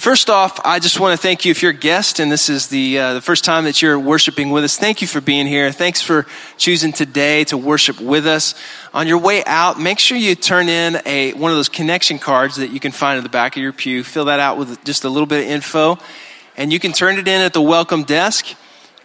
[0.03, 2.67] First off, I just want to thank you if you're a guest and this is
[2.67, 4.77] the, uh, the first time that you're worshiping with us.
[4.77, 5.71] Thank you for being here.
[5.71, 6.25] Thanks for
[6.57, 8.53] choosing today to worship with us.
[8.93, 12.57] On your way out, make sure you turn in a, one of those connection cards
[12.57, 14.03] that you can find in the back of your pew.
[14.03, 15.97] Fill that out with just a little bit of info
[16.57, 18.47] and you can turn it in at the welcome desk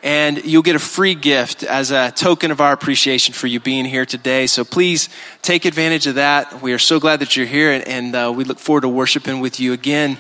[0.03, 3.85] and you'll get a free gift as a token of our appreciation for you being
[3.85, 4.49] here today.
[4.49, 5.11] So please
[5.43, 6.61] take advantage of that.
[6.61, 9.39] We are so glad that you're here and, and uh, we look forward to worshiping
[9.39, 10.19] with you again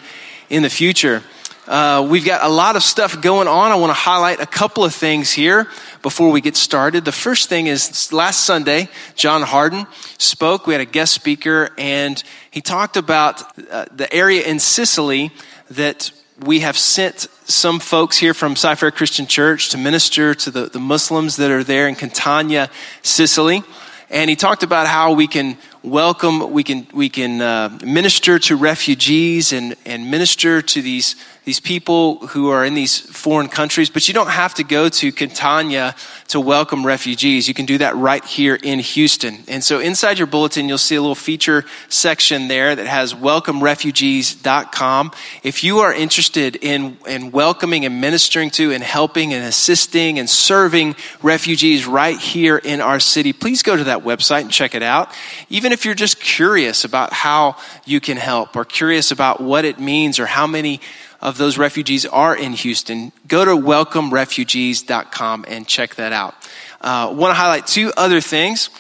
[0.50, 1.22] in the future.
[1.66, 3.70] Uh, we've got a lot of stuff going on.
[3.70, 5.68] I want to highlight a couple of things here
[6.00, 7.04] before we get started.
[7.04, 10.66] The first thing is last Sunday, John Harden spoke.
[10.66, 15.30] We had a guest speaker, and he talked about uh, the area in Sicily
[15.70, 20.66] that we have sent some folks here from Cy-Fair Christian Church to minister to the,
[20.66, 22.70] the Muslims that are there in Catania,
[23.02, 23.62] Sicily.
[24.08, 28.56] And he talked about how we can welcome, we can, we can uh, minister to
[28.56, 34.06] refugees and, and minister to these, these people who are in these foreign countries, but
[34.08, 35.94] you don't have to go to Catania
[36.28, 37.48] to welcome refugees.
[37.48, 39.38] You can do that right here in Houston.
[39.48, 45.12] And so inside your bulletin, you'll see a little feature section there that has welcomerefugees.com.
[45.42, 50.28] If you are interested in, in welcoming and ministering to and helping and assisting and
[50.28, 54.82] serving refugees right here in our city, please go to that website and check it
[54.82, 55.10] out.
[55.48, 59.78] Even if you're just curious about how you can help or curious about what it
[59.78, 60.80] means or how many
[61.20, 66.34] of those refugees are in Houston, go to welcomerefugees.com and check that out.
[66.80, 68.70] Uh, want to highlight two other things.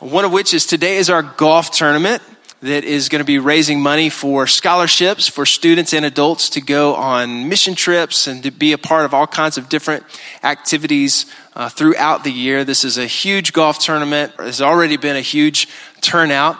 [0.00, 2.22] One of which is today is our golf tournament
[2.60, 6.94] that is going to be raising money for scholarships for students and adults to go
[6.96, 10.04] on mission trips and to be a part of all kinds of different
[10.42, 11.26] activities
[11.58, 12.64] uh, throughout the year.
[12.64, 14.32] This is a huge golf tournament.
[14.38, 15.68] There's already been a huge
[16.00, 16.56] turnout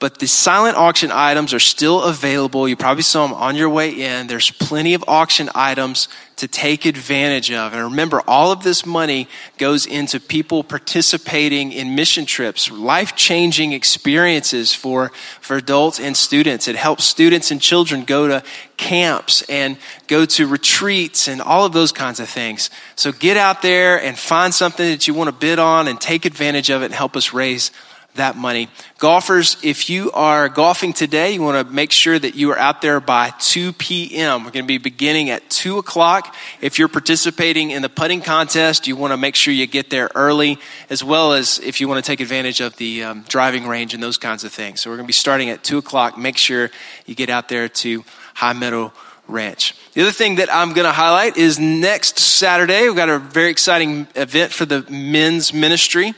[0.00, 2.66] but the silent auction items are still available.
[2.66, 4.28] You probably saw them on your way in.
[4.28, 7.74] There's plenty of auction items to take advantage of.
[7.74, 9.28] And remember, all of this money
[9.58, 15.12] goes into people participating in mission trips, life changing experiences for,
[15.42, 16.66] for adults and students.
[16.66, 18.42] It helps students and children go to
[18.78, 22.70] camps and go to retreats and all of those kinds of things.
[22.96, 26.24] So get out there and find something that you want to bid on and take
[26.24, 27.70] advantage of it and help us raise
[28.14, 28.68] that money.
[28.98, 32.82] Golfers, if you are golfing today, you want to make sure that you are out
[32.82, 34.44] there by 2 p.m.
[34.44, 36.34] We're going to be beginning at 2 o'clock.
[36.60, 40.10] If you're participating in the putting contest, you want to make sure you get there
[40.14, 43.94] early, as well as if you want to take advantage of the um, driving range
[43.94, 44.80] and those kinds of things.
[44.80, 46.18] So we're going to be starting at 2 o'clock.
[46.18, 46.70] Make sure
[47.06, 48.04] you get out there to
[48.34, 48.92] High Meadow
[49.28, 49.74] Ranch.
[49.92, 53.50] The other thing that I'm going to highlight is next Saturday, we've got a very
[53.50, 56.14] exciting event for the men's ministry.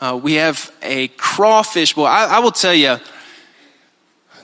[0.00, 2.06] Uh, we have a crawfish boil.
[2.06, 2.96] I, I will tell you,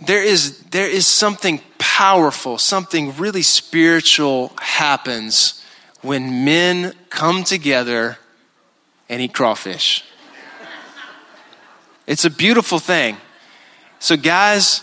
[0.06, 5.64] there is, there is something powerful, something really spiritual happens
[6.02, 8.18] when men come together
[9.08, 10.04] and eat crawfish.
[12.06, 13.18] It's a beautiful thing.
[13.98, 14.82] So, guys,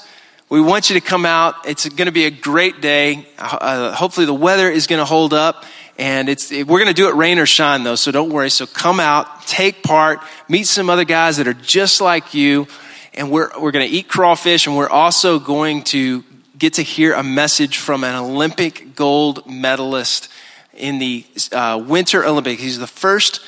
[0.49, 1.67] we want you to come out.
[1.67, 3.27] It's going to be a great day.
[3.37, 5.65] Uh, hopefully, the weather is going to hold up.
[5.97, 8.51] And it's, we're going to do it rain or shine though, so don't worry.
[8.51, 12.67] So come out, take part, meet some other guys that are just like you.
[13.15, 16.23] And we're, we're going to eat crawfish and we're also going to
[16.57, 20.29] get to hear a message from an Olympic gold medalist
[20.73, 22.61] in the uh, Winter Olympics.
[22.61, 23.41] He's the first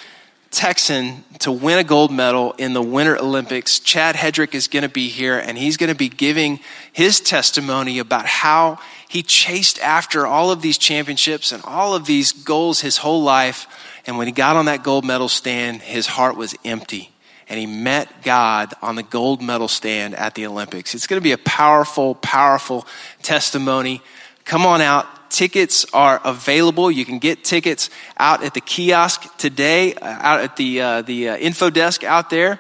[0.52, 3.80] Texan to win a gold medal in the Winter Olympics.
[3.80, 6.60] Chad Hedrick is going to be here and he's going to be giving
[6.92, 8.80] his testimony about how
[9.10, 13.66] he chased after all of these championships and all of these goals his whole life.
[14.06, 17.10] And when he got on that gold medal stand, his heart was empty.
[17.50, 20.94] And he met God on the gold medal stand at the Olympics.
[20.94, 22.86] It's going to be a powerful, powerful
[23.24, 24.04] testimony.
[24.46, 25.08] Come on out.
[25.32, 26.92] Tickets are available.
[26.92, 27.90] You can get tickets
[28.20, 32.30] out at the kiosk today, uh, out at the, uh, the uh, info desk out
[32.30, 32.60] there.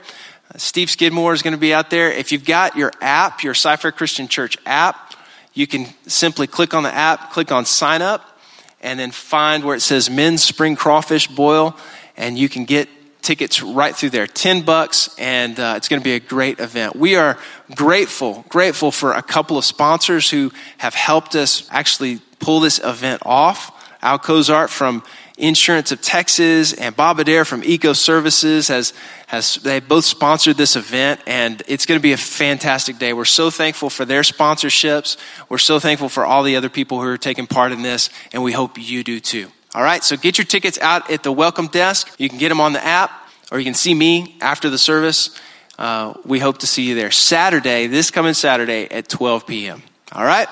[0.58, 2.12] Steve Skidmore is going to be out there.
[2.12, 5.09] If you've got your app, your Cy-Fair Christian Church app,
[5.54, 8.40] you can simply click on the app, click on sign up,
[8.82, 11.76] and then find where it says men's spring crawfish boil,
[12.16, 12.90] and you can get
[13.22, 14.28] tickets right through there.
[14.28, 16.96] 10 bucks and uh, it's going to be a great event.
[16.96, 17.38] We are
[17.76, 23.22] grateful grateful for a couple of sponsors who have helped us actually pull this event
[23.26, 23.76] off.
[24.02, 25.04] Al Cozart from
[25.40, 28.94] Insurance of Texas and Bob Adair from Eco Services has,
[29.28, 33.14] has they both sponsored this event and it's going to be a fantastic day.
[33.14, 35.18] We're so thankful for their sponsorships.
[35.48, 38.44] We're so thankful for all the other people who are taking part in this and
[38.44, 39.48] we hope you do too.
[39.74, 42.14] All right, so get your tickets out at the welcome desk.
[42.18, 43.12] You can get them on the app
[43.52, 45.40] or you can see me after the service.
[45.78, 49.84] Uh, we hope to see you there Saturday, this coming Saturday at 12 p.m.
[50.12, 50.50] All right?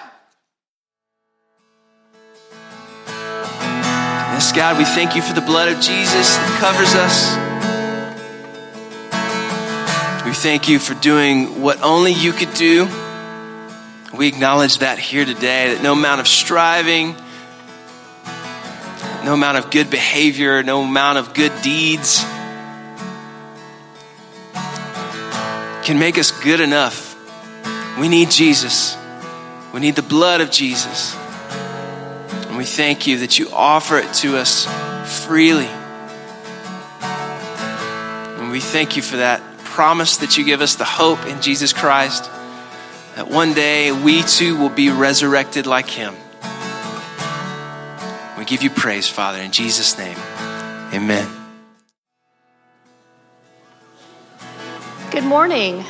[4.38, 7.34] Yes, God, we thank you for the blood of Jesus that covers us.
[10.28, 12.88] We thank you for doing what only you could do.
[14.16, 17.16] We acknowledge that here today, that no amount of striving,
[19.25, 22.24] no amount of good behavior, no amount of good deeds
[25.83, 27.18] can make us good enough.
[28.00, 28.95] We need Jesus.
[29.74, 31.18] We need the blood of Jesus.
[32.57, 34.65] And we thank you that you offer it to us
[35.27, 35.68] freely.
[38.39, 41.71] And we thank you for that promise that you give us, the hope in Jesus
[41.71, 42.24] Christ,
[43.15, 46.15] that one day we too will be resurrected like him.
[48.39, 50.18] We give you praise, Father, in Jesus' name.
[50.95, 51.30] Amen.
[55.12, 55.86] Good morning.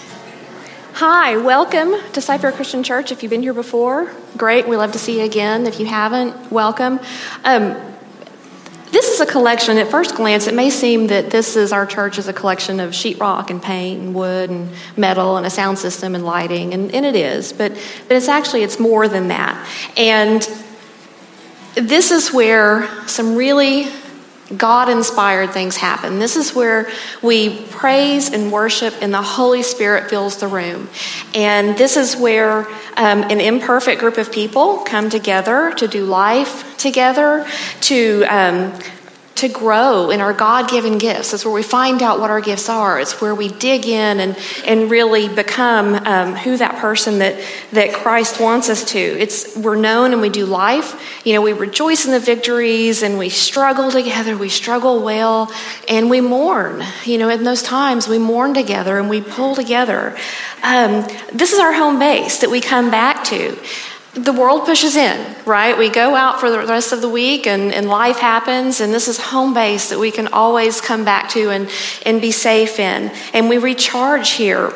[0.99, 3.11] Hi, welcome to Cy-Fair Christian Church.
[3.11, 4.67] If you've been here before, great.
[4.67, 5.67] We love to see you again.
[5.67, 6.99] If you haven't, welcome.
[7.43, 7.77] Um,
[8.89, 9.77] this is a collection.
[9.77, 12.93] At first glance, it may seem that this is our church is a collection of
[12.93, 17.05] sheetrock and paint and wood and metal and a sound system and lighting, and, and
[17.05, 17.53] it is.
[17.53, 17.73] But
[18.07, 19.69] but it's actually it's more than that.
[19.97, 20.41] And
[21.75, 23.85] this is where some really
[24.55, 26.19] God inspired things happen.
[26.19, 26.89] This is where
[27.21, 30.89] we praise and worship, and the Holy Spirit fills the room.
[31.35, 36.77] And this is where um, an imperfect group of people come together to do life
[36.77, 37.45] together,
[37.81, 38.73] to um,
[39.37, 41.33] to grow in our God given gifts.
[41.33, 42.99] It's where we find out what our gifts are.
[42.99, 47.93] It's where we dig in and, and really become um, who that person that, that
[47.93, 48.99] Christ wants us to.
[48.99, 51.01] It's, we're known and we do life.
[51.25, 54.37] You know, we rejoice in the victories and we struggle together.
[54.37, 55.51] We struggle well
[55.87, 56.83] and we mourn.
[57.05, 60.17] You know, in those times we mourn together and we pull together.
[60.63, 63.57] Um, this is our home base that we come back to
[64.17, 65.77] the world pushes in, right?
[65.77, 69.07] We go out for the rest of the week and, and life happens, and this
[69.07, 71.69] is home base that we can always come back to and,
[72.05, 73.11] and be safe in.
[73.33, 74.73] And we recharge here.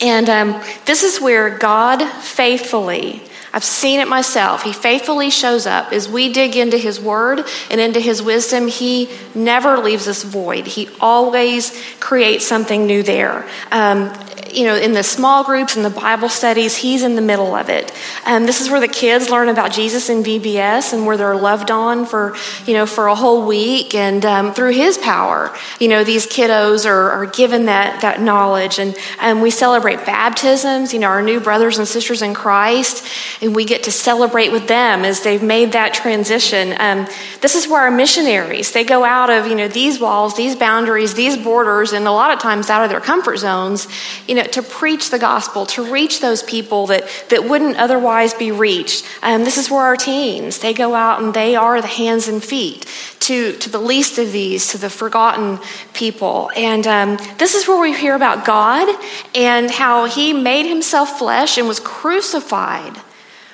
[0.00, 3.22] And um, this is where God faithfully,
[3.52, 5.92] I've seen it myself, He faithfully shows up.
[5.92, 10.66] As we dig into His Word and into His wisdom, He never leaves us void.
[10.66, 13.46] He always creates something new there.
[13.70, 14.12] Um,
[14.54, 17.68] you know, in the small groups and the Bible studies, he's in the middle of
[17.68, 17.92] it.
[18.24, 21.70] Um, this is where the kids learn about Jesus in VBS and where they're loved
[21.70, 22.36] on for,
[22.66, 23.94] you know, for a whole week.
[23.94, 28.78] And um, through his power, you know, these kiddos are, are given that, that knowledge.
[28.78, 33.06] And um, we celebrate baptisms, you know, our new brothers and sisters in Christ,
[33.42, 36.74] and we get to celebrate with them as they've made that transition.
[36.78, 37.06] Um,
[37.40, 41.14] this is where our missionaries, they go out of, you know, these walls, these boundaries,
[41.14, 43.88] these borders, and a lot of times out of their comfort zones,
[44.26, 48.34] you know, know, to preach the gospel, to reach those people that, that wouldn't otherwise
[48.34, 49.04] be reached.
[49.22, 52.42] Um, this is where our teens, they go out and they are the hands and
[52.42, 52.86] feet
[53.20, 55.58] to, to the least of these, to the forgotten
[55.92, 56.50] people.
[56.56, 58.88] And um, this is where we hear about God
[59.34, 62.96] and how he made himself flesh and was crucified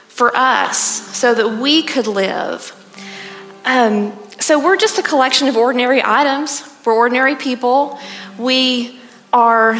[0.09, 0.79] for us
[1.17, 2.73] so that we could live.
[3.65, 6.63] Um, so we're just a collection of ordinary items.
[6.85, 7.99] We're ordinary people.
[8.39, 8.99] We
[9.33, 9.75] are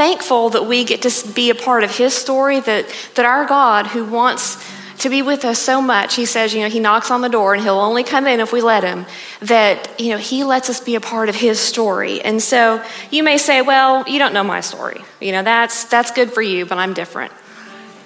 [0.00, 3.86] thankful that we get to be a part of his story, that, that our God,
[3.86, 4.56] who wants
[4.96, 7.52] to be with us so much, he says, you know, he knocks on the door
[7.52, 9.04] and he'll only come in if we let him,
[9.42, 12.22] that, you know, he lets us be a part of his story.
[12.22, 15.02] And so you may say, well, you don't know my story.
[15.20, 17.34] You know, that's, that's good for you, but I'm different.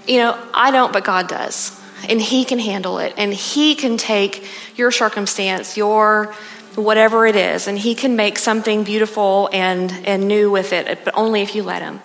[0.08, 1.80] You know, I don't, but God does.
[2.08, 3.14] And he can handle it.
[3.16, 6.34] And he can take your circumstance, your
[6.76, 11.14] whatever it is, and He can make something beautiful and, and new with it, but
[11.16, 12.00] only if you let Him.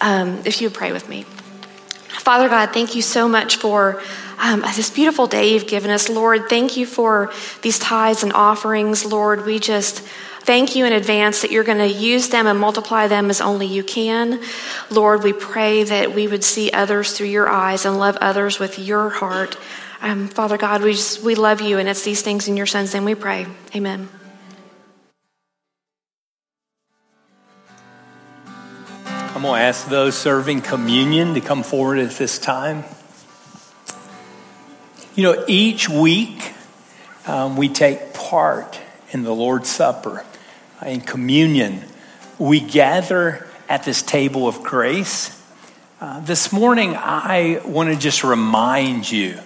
[0.00, 1.24] Um, if you pray with me.
[2.28, 4.02] Father God, thank you so much for
[4.38, 6.08] um, this beautiful day you've given us.
[6.08, 7.32] Lord, thank you for
[7.62, 9.04] these tithes and offerings.
[9.04, 10.00] Lord, we just
[10.42, 13.66] thank you in advance that you're going to use them and multiply them as only
[13.66, 14.40] you can.
[14.90, 18.78] Lord, we pray that we would see others through your eyes and love others with
[18.78, 19.56] your heart.
[20.00, 22.94] Um, Father God, we just we love you, and it's these things in your Son's
[22.94, 23.46] name we pray.
[23.74, 24.08] Amen.
[29.06, 32.84] I'm going to ask those serving communion to come forward at this time.
[35.14, 36.52] You know, each week
[37.26, 40.24] um, we take part in the Lord's Supper,
[40.84, 41.82] in communion,
[42.38, 45.34] we gather at this table of grace.
[46.00, 49.40] Uh, this morning, I want to just remind you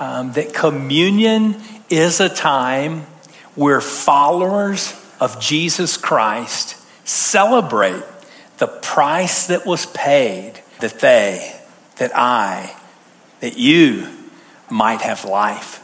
[0.00, 1.56] um, that communion
[1.88, 3.02] is a time
[3.54, 6.76] where followers of Jesus Christ
[7.06, 8.02] celebrate
[8.58, 11.54] the price that was paid that they,
[11.96, 12.74] that I,
[13.40, 14.08] that you
[14.70, 15.76] might have life.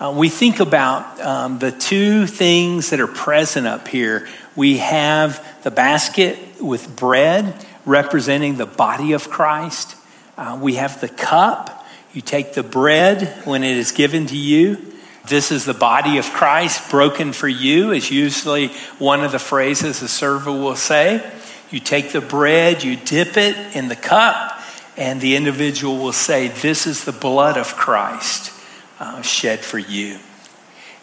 [0.00, 4.26] Uh, we think about um, the two things that are present up here.
[4.56, 9.96] We have the basket with bread representing the body of Christ.
[10.36, 11.73] Uh, we have the cup.
[12.14, 14.92] You take the bread when it is given to you.
[15.26, 18.68] This is the body of Christ broken for you, is usually
[18.98, 21.28] one of the phrases the server will say.
[21.70, 24.60] You take the bread, you dip it in the cup,
[24.96, 28.52] and the individual will say, This is the blood of Christ
[29.00, 30.18] uh, shed for you.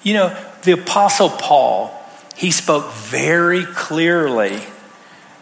[0.03, 1.93] You know, the Apostle Paul,
[2.37, 4.61] he spoke very clearly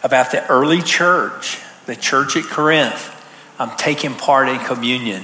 [0.02, 3.14] about the early church, the church at Corinth,
[3.60, 5.22] um, taking part in communion.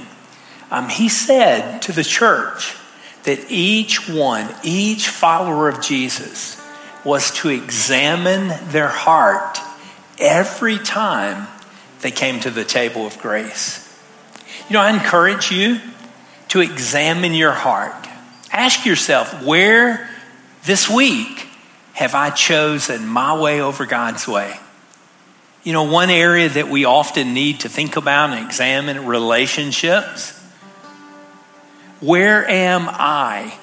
[0.69, 2.75] Um, he said to the church
[3.23, 6.61] that each one, each follower of Jesus,
[7.03, 9.59] was to examine their heart
[10.19, 11.47] every time
[12.01, 13.83] they came to the table of grace.
[14.69, 15.79] You know, I encourage you
[16.49, 18.07] to examine your heart.
[18.51, 20.09] Ask yourself, where
[20.65, 21.47] this week
[21.93, 24.55] have I chosen my way over God's way?
[25.63, 30.36] You know, one area that we often need to think about and examine relationships.
[31.99, 33.57] Where am I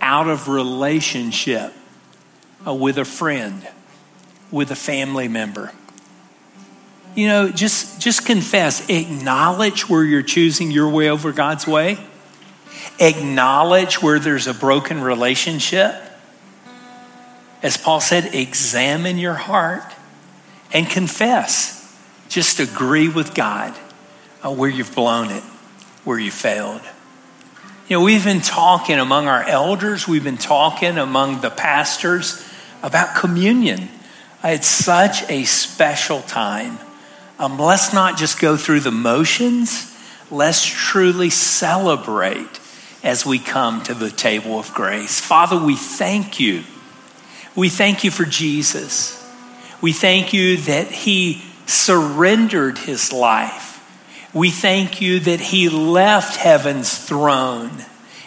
[0.00, 1.72] out of relationship
[2.66, 3.66] uh, with a friend,
[4.50, 5.72] with a family member?
[7.14, 11.98] You know, just just confess, acknowledge where you're choosing your way over God's way
[12.98, 15.94] acknowledge where there's a broken relationship.
[17.62, 19.84] As Paul said, examine your heart
[20.72, 21.74] and confess.
[22.28, 23.74] Just agree with God
[24.44, 25.42] uh, where you've blown it,
[26.04, 26.82] where you failed.
[27.88, 32.44] You know, we've been talking among our elders, we've been talking among the pastors
[32.82, 33.88] about communion.
[34.42, 36.78] It's such a special time.
[37.38, 39.96] Um, let's not just go through the motions,
[40.32, 42.58] let's truly celebrate
[43.04, 45.20] as we come to the table of grace.
[45.20, 46.64] Father, we thank you.
[47.54, 49.24] We thank you for Jesus.
[49.80, 53.65] We thank you that he surrendered his life.
[54.32, 57.70] We thank you that he left heaven's throne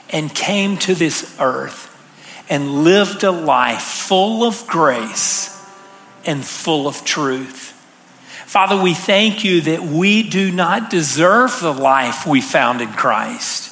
[0.10, 1.86] and came to this earth
[2.50, 5.56] and lived a life full of grace
[6.26, 7.74] and full of truth.
[8.48, 13.70] Father, we thank you that we do not deserve the life we found in Christ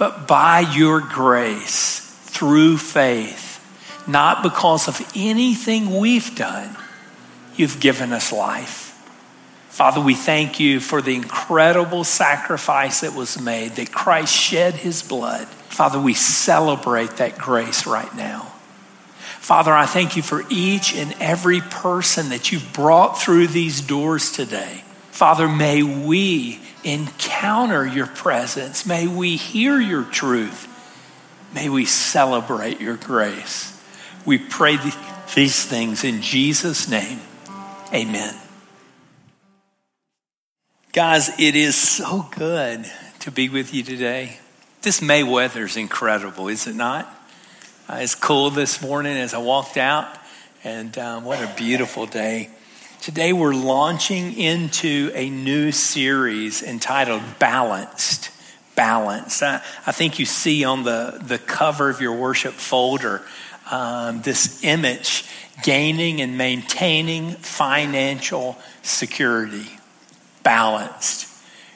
[0.00, 3.60] but by your grace through faith,
[4.08, 6.74] not because of anything we've done.
[7.54, 8.79] You've given us life.
[9.80, 15.02] Father, we thank you for the incredible sacrifice that was made, that Christ shed his
[15.02, 15.48] blood.
[15.48, 18.52] Father, we celebrate that grace right now.
[19.38, 24.32] Father, I thank you for each and every person that you've brought through these doors
[24.32, 24.84] today.
[25.12, 28.84] Father, may we encounter your presence.
[28.84, 30.68] May we hear your truth.
[31.54, 33.82] May we celebrate your grace.
[34.26, 34.76] We pray
[35.34, 37.20] these things in Jesus' name.
[37.94, 38.39] Amen.
[40.92, 42.84] Guys, it is so good
[43.20, 44.38] to be with you today.
[44.82, 47.06] This May weather is incredible, is it not?
[47.88, 50.08] Uh, it's cool this morning as I walked out,
[50.64, 52.50] and um, what a beautiful day.
[53.02, 58.30] Today we're launching into a new series entitled Balanced.
[58.74, 59.44] Balanced.
[59.44, 63.22] I, I think you see on the, the cover of your worship folder
[63.70, 65.24] um, this image
[65.62, 69.68] gaining and maintaining financial security.
[70.42, 71.28] Balanced.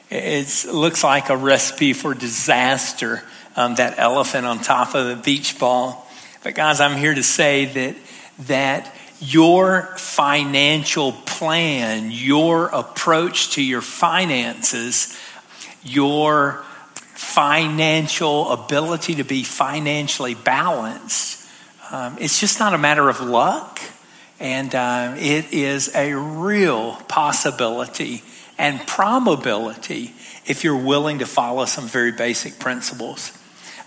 [0.09, 3.23] It looks like a recipe for disaster,
[3.55, 6.07] um, that elephant on top of the beach ball.
[6.43, 7.95] But guys, I'm here to say that
[8.47, 15.17] that your financial plan, your approach to your finances,
[15.83, 16.63] your
[16.97, 21.47] financial ability to be financially balanced,
[21.91, 23.79] um, it's just not a matter of luck.
[24.39, 28.21] And uh, it is a real possibility
[28.57, 30.13] and probability
[30.45, 33.31] if you're willing to follow some very basic principles.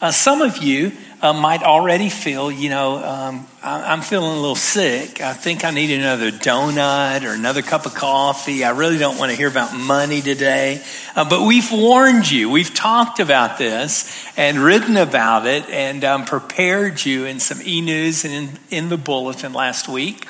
[0.01, 4.41] Uh, some of you uh, might already feel, you know, um, I, am feeling a
[4.41, 5.21] little sick.
[5.21, 8.63] I think I need another donut or another cup of coffee.
[8.63, 10.85] I really don't want to hear about money today.
[11.17, 12.49] Uh, but we've warned you.
[12.49, 17.81] We've talked about this and written about it and um, prepared you in some e
[17.81, 20.29] news and in, in, the bulletin last week.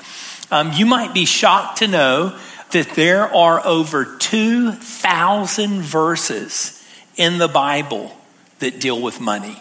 [0.51, 2.39] Um, you might be shocked to know
[2.73, 6.85] that there are over 2,000 verses
[7.17, 8.17] in the Bible
[8.59, 9.61] that deal with money.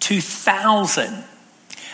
[0.00, 1.24] 2000.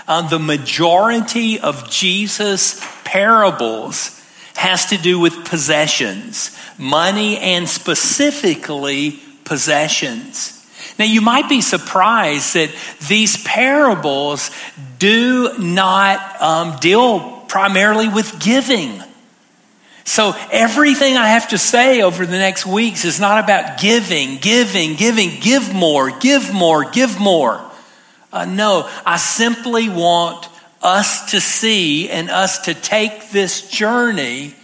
[0.08, 4.20] Uh, the majority of Jesus' parables
[4.56, 10.58] has to do with possessions, money, and specifically possessions.
[10.98, 12.70] Now, you might be surprised that
[13.08, 14.50] these parables
[14.98, 19.02] do not um, deal primarily with giving.
[20.04, 24.96] So, everything I have to say over the next weeks is not about giving, giving,
[24.96, 27.64] giving, give more, give more, give more.
[28.32, 30.48] Uh, no, I simply want
[30.82, 34.54] us to see and us to take this journey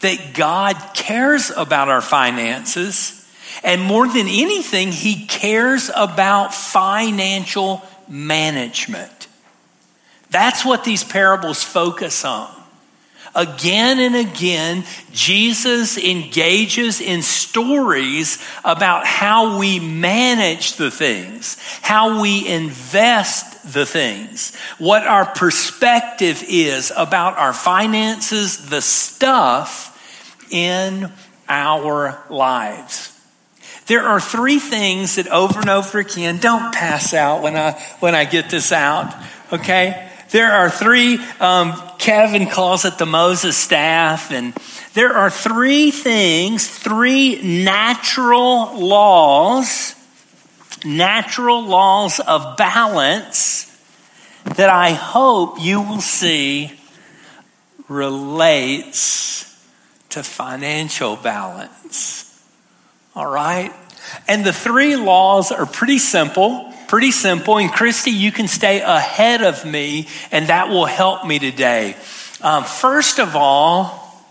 [0.00, 3.18] that God cares about our finances.
[3.64, 9.28] And more than anything, He cares about financial management.
[10.30, 12.50] That's what these parables focus on.
[13.34, 22.46] Again and again, Jesus engages in stories about how we manage the things, how we
[22.46, 29.88] invest the things, what our perspective is about our finances, the stuff
[30.50, 31.10] in
[31.48, 33.18] our lives.
[33.86, 38.14] There are three things that over and over again, don't pass out when I, when
[38.14, 39.14] I get this out,
[39.52, 40.11] okay?
[40.32, 44.54] There are three, um, Kevin calls it the Moses staff, and
[44.94, 49.94] there are three things, three natural laws,
[50.86, 53.78] natural laws of balance
[54.44, 56.72] that I hope you will see
[57.88, 59.54] relates
[60.08, 62.42] to financial balance.
[63.14, 63.70] All right?
[64.26, 67.56] And the three laws are pretty simple pretty simple.
[67.56, 71.96] And Christy, you can stay ahead of me, and that will help me today.
[72.42, 74.22] Um, first of all,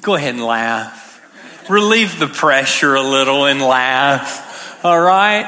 [0.00, 1.20] go ahead and laugh.
[1.68, 4.84] Relieve the pressure a little and laugh.
[4.84, 5.44] All right?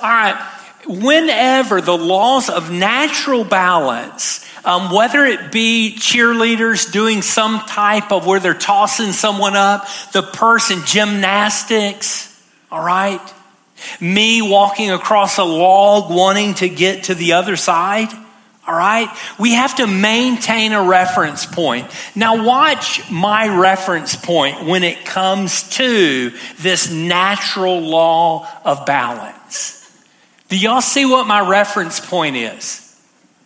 [0.00, 0.40] All right.
[0.86, 8.28] Whenever the laws of natural balance, um, whether it be cheerleaders doing some type of
[8.28, 12.30] where they're tossing someone up, the person gymnastics,
[12.70, 13.20] all right?
[14.00, 18.08] Me walking across a log wanting to get to the other side.
[18.66, 19.08] All right?
[19.38, 21.90] We have to maintain a reference point.
[22.14, 29.80] Now, watch my reference point when it comes to this natural law of balance.
[30.48, 32.80] Do y'all see what my reference point is?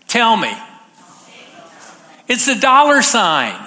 [0.07, 0.53] Tell me.
[2.29, 3.59] It's the dollar sign.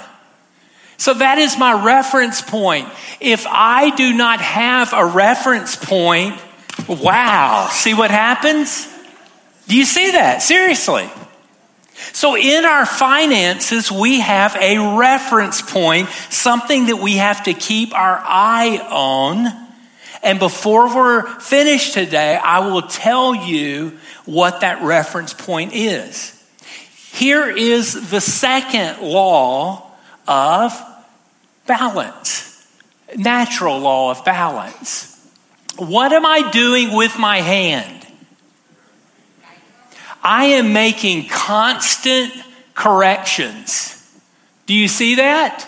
[0.97, 2.87] So that is my reference point.
[3.19, 6.39] If I do not have a reference point,
[6.87, 7.69] Wow.
[7.71, 8.87] See what happens?
[9.67, 10.41] Do you see that?
[10.41, 11.09] Seriously.
[12.13, 17.93] So, in our finances, we have a reference point, something that we have to keep
[17.93, 19.67] our eye on.
[20.23, 26.37] And before we're finished today, I will tell you what that reference point is.
[27.13, 29.91] Here is the second law
[30.27, 30.79] of
[31.67, 32.51] balance
[33.17, 35.10] natural law of balance.
[35.77, 38.07] What am I doing with my hand?
[40.23, 42.33] I am making constant
[42.75, 43.97] corrections.
[44.67, 45.67] Do you see that?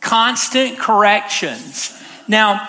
[0.00, 2.00] Constant corrections.
[2.28, 2.68] Now,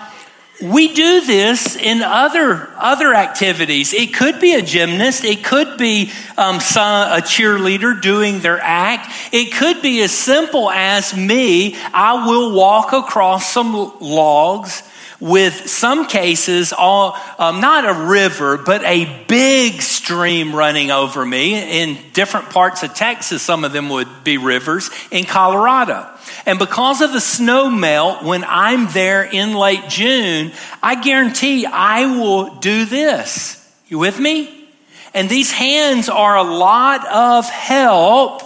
[0.64, 3.94] we do this in other other activities.
[3.94, 5.26] It could be a gymnast.
[5.26, 9.12] It could be um, some, a cheerleader doing their act.
[9.34, 11.76] It could be as simple as me.
[11.94, 14.82] I will walk across some logs
[15.20, 21.82] with some cases, all, um, not a river, but a big stream running over me.
[21.82, 24.90] In different parts of Texas, some of them would be rivers.
[25.12, 26.08] In Colorado.
[26.46, 30.52] And because of the snow melt, when I'm there in late June,
[30.84, 33.62] I guarantee I will do this.
[33.88, 34.68] You with me?
[35.14, 38.42] And these hands are a lot of help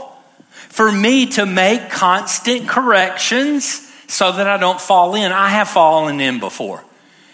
[0.69, 5.32] for me to make constant corrections so that I don't fall in.
[5.32, 6.84] I have fallen in before.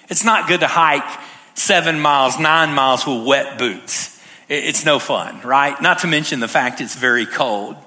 [0.09, 1.19] It's not good to hike
[1.55, 4.21] seven miles, nine miles with wet boots.
[4.49, 5.81] It's no fun, right?
[5.81, 7.77] Not to mention the fact it's very cold.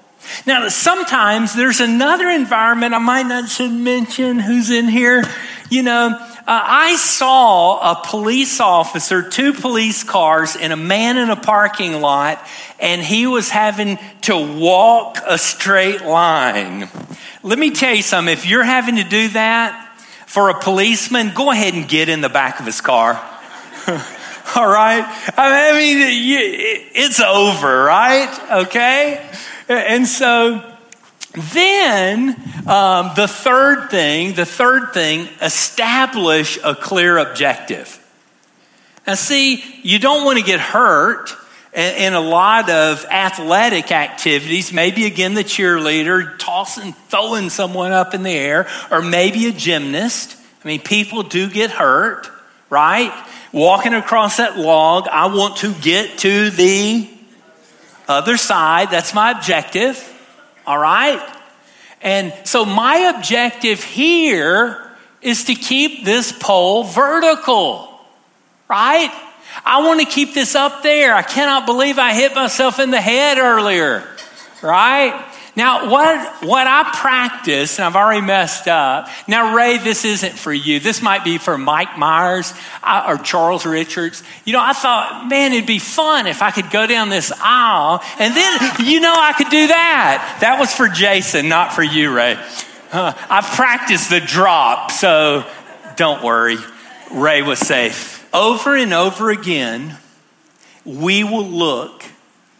[0.45, 5.23] Now, sometimes there's another environment I might not should mention who's in here.
[5.69, 11.29] You know, uh, I saw a police officer, two police cars, and a man in
[11.29, 12.43] a parking lot,
[12.79, 16.89] and he was having to walk a straight line.
[17.43, 19.85] Let me tell you something if you're having to do that
[20.25, 23.13] for a policeman, go ahead and get in the back of his car.
[24.55, 25.05] All right?
[25.37, 25.97] I mean,
[26.95, 28.63] it's over, right?
[28.65, 29.29] Okay?
[29.69, 30.63] And so
[31.53, 32.29] then
[32.67, 37.95] um, the third thing, the third thing, establish a clear objective.
[39.05, 41.35] Now, see, you don't want to get hurt
[41.73, 48.23] in a lot of athletic activities, maybe again the cheerleader, tossing, throwing someone up in
[48.23, 50.35] the air, or maybe a gymnast.
[50.63, 52.27] I mean, people do get hurt,
[52.71, 53.13] right?
[53.51, 57.07] Walking across that log, I want to get to the
[58.09, 58.89] other side.
[58.89, 60.03] That's my objective.
[60.65, 61.21] All right?
[62.01, 64.91] And so my objective here
[65.21, 67.87] is to keep this pole vertical.
[68.67, 69.11] Right?
[69.65, 71.13] I want to keep this up there.
[71.13, 74.03] I cannot believe I hit myself in the head earlier.
[74.61, 75.25] Right?
[75.59, 79.09] Now, what, what I practice, and I've already messed up.
[79.27, 80.79] Now, Ray, this isn't for you.
[80.79, 84.23] This might be for Mike Myers uh, or Charles Richards.
[84.45, 88.01] You know, I thought, man, it'd be fun if I could go down this aisle
[88.19, 90.37] and then, you know, I could do that.
[90.39, 92.37] That was for Jason, not for you, Ray.
[92.93, 95.45] Uh, I practiced the drop, so
[95.97, 96.55] don't worry.
[97.11, 98.25] Ray was safe.
[98.33, 99.97] Over and over again,
[100.85, 102.05] we will look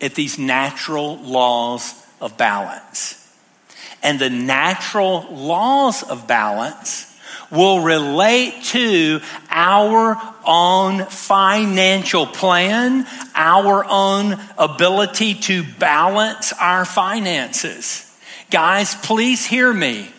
[0.01, 3.15] at these natural laws of balance.
[4.01, 7.05] And the natural laws of balance
[7.51, 13.05] will relate to our own financial plan,
[13.35, 18.05] our own ability to balance our finances.
[18.51, 20.09] Guys, please hear me.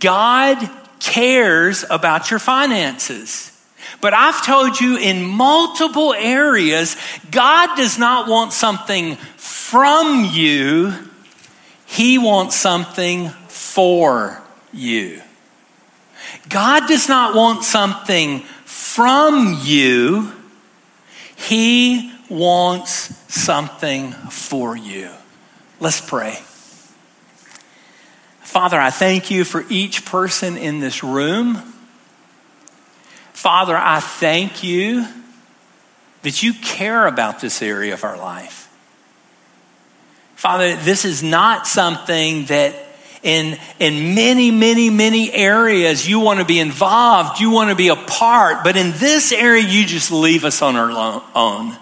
[0.00, 3.54] God cares about your finances.
[4.00, 6.96] But I've told you in multiple areas,
[7.30, 10.92] God does not want something from you
[11.90, 14.42] he wants something for
[14.74, 15.22] you.
[16.50, 20.30] God does not want something from you.
[21.34, 25.08] He wants something for you.
[25.80, 26.38] Let's pray.
[28.42, 31.56] Father, I thank you for each person in this room.
[33.32, 35.06] Father, I thank you
[36.20, 38.67] that you care about this area of our life.
[40.38, 42.72] Father, this is not something that
[43.24, 47.88] in, in many, many, many areas you want to be involved, you want to be
[47.88, 51.76] a part, but in this area you just leave us on our own.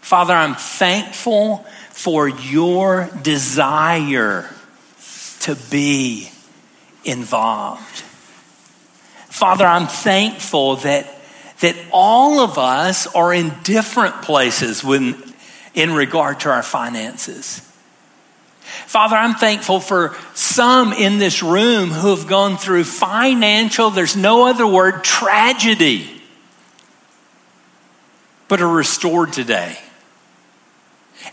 [0.00, 1.58] Father, I'm thankful
[1.90, 4.50] for your desire
[5.42, 6.30] to be
[7.04, 8.00] involved.
[9.28, 11.06] Father, I'm thankful that,
[11.60, 15.29] that all of us are in different places when
[15.74, 17.66] in regard to our finances.
[18.86, 24.46] Father, I'm thankful for some in this room who have gone through financial, there's no
[24.46, 26.08] other word, tragedy,
[28.48, 29.78] but are restored today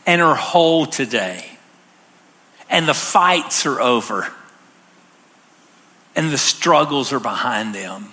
[0.05, 1.45] and are whole today.
[2.69, 4.31] And the fights are over
[6.15, 8.11] and the struggles are behind them.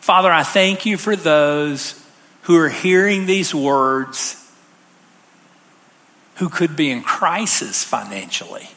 [0.00, 2.00] Father, I thank you for those
[2.42, 4.42] who are hearing these words
[6.36, 8.68] who could be in crisis financially.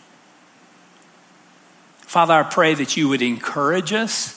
[2.02, 4.36] Father, I pray that you would encourage us.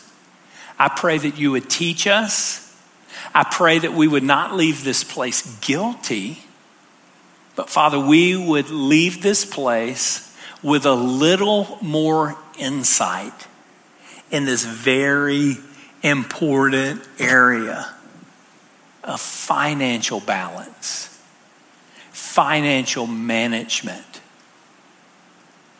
[0.78, 2.58] I pray that you would teach us.
[3.34, 6.38] I pray that we would not leave this place guilty,
[7.56, 13.46] but Father, we would leave this place with a little more insight
[14.30, 15.56] in this very
[16.02, 17.94] important area
[19.04, 21.11] of financial balance
[22.32, 24.22] financial management,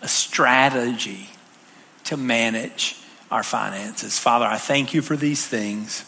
[0.03, 1.31] a strategy
[2.05, 2.99] to manage
[3.31, 4.19] our finances.
[4.19, 6.05] Father, I thank you for these things.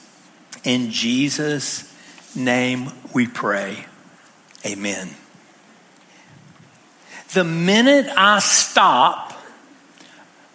[0.62, 1.90] In Jesus'
[2.36, 3.86] name we pray.
[4.66, 5.08] Amen.
[7.32, 9.32] The minute I stop,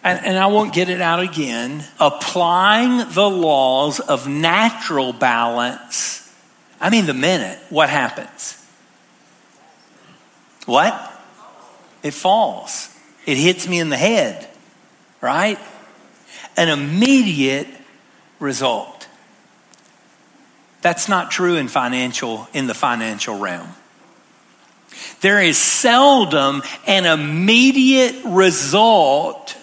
[0.04, 6.32] and, and, I won't get it out again, applying the laws of natural balance,
[6.80, 8.59] I mean, the minute, what happens?
[10.70, 10.94] What?
[12.04, 12.96] It falls.
[13.26, 14.48] It hits me in the head,
[15.20, 15.58] right?
[16.56, 17.66] An immediate
[18.38, 19.08] result.
[20.80, 23.66] That's not true in financial in the financial realm.
[25.22, 29.56] There is seldom an immediate result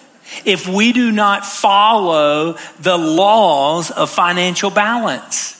[0.43, 5.55] if we do not follow the laws of financial balance.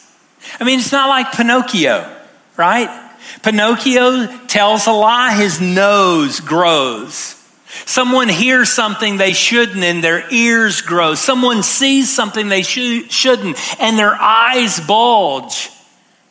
[0.60, 2.14] I mean, it's not like Pinocchio,
[2.58, 3.07] right?
[3.44, 7.36] Pinocchio tells a lie, his nose grows.
[7.86, 11.16] Someone hears something they shouldn't and their ears grow.
[11.16, 15.70] Someone sees something they sh- shouldn't and their eyes bulge.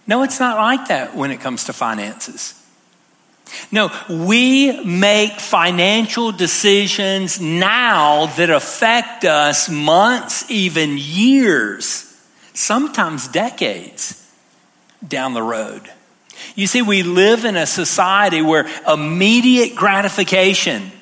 [0.06, 2.54] No, it's not like that when it comes to finances.
[3.70, 12.12] No, we make financial decisions now that affect us months, even years,
[12.54, 14.22] sometimes decades
[15.06, 15.88] down the road.
[16.54, 20.92] You see, we live in a society where immediate gratification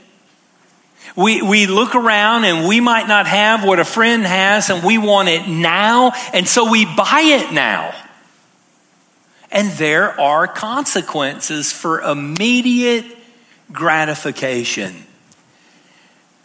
[1.17, 4.99] we, we look around and we might not have what a friend has and we
[4.99, 7.95] want it now, and so we buy it now.
[9.53, 13.05] And there are consequences for immediate
[13.71, 15.07] gratification.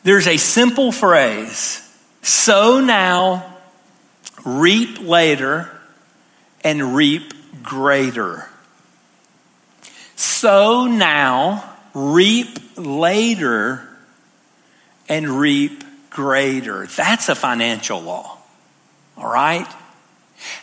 [0.04, 1.86] There's a simple phrase
[2.22, 3.58] sow now,
[4.46, 5.72] reap later,
[6.64, 8.48] and reap greater.
[10.20, 13.88] Sow now, reap later,
[15.08, 16.86] and reap greater.
[16.88, 18.38] That's a financial law.
[19.18, 19.66] All right?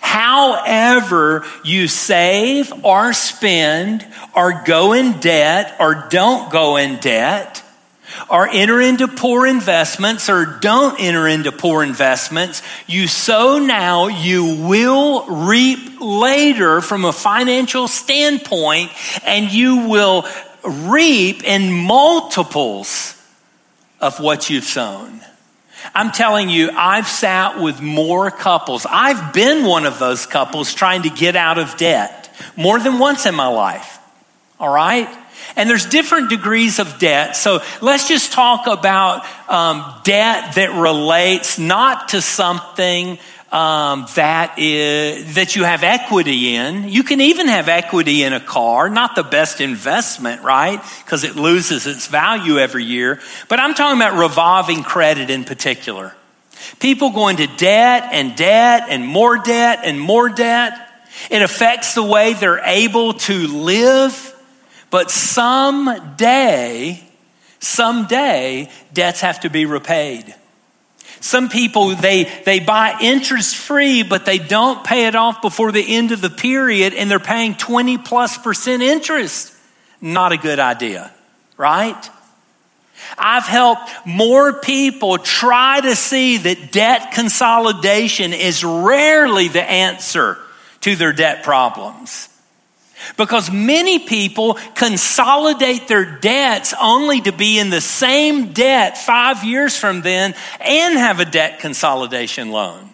[0.03, 7.63] However, you save or spend or go in debt or don't go in debt
[8.29, 14.67] or enter into poor investments or don't enter into poor investments, you sow now, you
[14.67, 18.91] will reap later from a financial standpoint,
[19.25, 20.27] and you will
[20.65, 23.21] reap in multiples
[24.01, 25.21] of what you've sown.
[25.95, 28.87] I'm telling you, I've sat with more couples.
[28.89, 33.27] I've been one of those couples trying to get out of debt more than once
[33.27, 33.99] in my life.
[34.59, 35.09] All right?
[35.57, 37.37] And there's different degrees of debt.
[37.37, 43.19] So let's just talk about um, debt that relates not to something
[43.53, 46.89] um, that is that you have equity in.
[46.89, 50.83] You can even have equity in a car, not the best investment, right?
[51.05, 53.21] Because it loses its value every year.
[53.49, 56.15] But I'm talking about revolving credit in particular.
[56.81, 60.79] People go into debt and debt and more debt and more debt.
[61.31, 64.36] It affects the way they're able to live.
[64.91, 67.03] But someday,
[67.59, 70.35] someday, debts have to be repaid.
[71.21, 75.97] Some people, they, they buy interest free, but they don't pay it off before the
[75.97, 79.53] end of the period and they're paying 20 plus percent interest.
[80.01, 81.13] Not a good idea,
[81.57, 82.11] right?
[83.19, 90.39] I've helped more people try to see that debt consolidation is rarely the answer
[90.83, 92.29] to their debt problems.
[93.17, 99.77] Because many people consolidate their debts only to be in the same debt five years
[99.77, 102.91] from then and have a debt consolidation loan.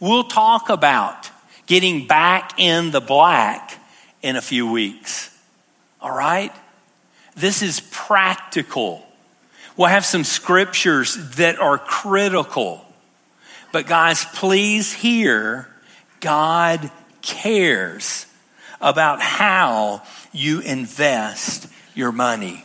[0.00, 1.30] We'll talk about
[1.66, 3.78] getting back in the black
[4.22, 5.30] in a few weeks.
[6.00, 6.52] All right?
[7.36, 9.06] This is practical.
[9.76, 12.84] We'll have some scriptures that are critical.
[13.72, 15.68] But, guys, please hear
[16.20, 16.90] God
[17.22, 18.26] cares
[18.84, 22.64] about how you invest your money.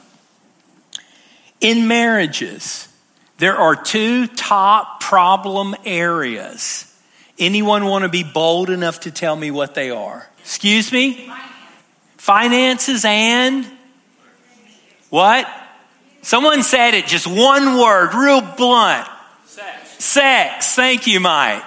[1.61, 2.89] In marriages,
[3.37, 6.85] there are two top problem areas.
[7.39, 10.29] Anyone want to be bold enough to tell me what they are?
[10.39, 11.31] Excuse me?
[12.17, 13.65] Finances and
[15.09, 15.47] what?
[16.21, 19.07] Someone said it, just one word, real blunt.
[19.45, 20.03] Sex.
[20.03, 20.75] Sex.
[20.75, 21.63] Thank you, Mike.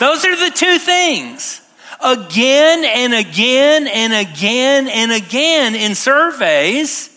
[0.00, 1.59] Those are the two things
[2.02, 7.10] again and again and again and again in surveys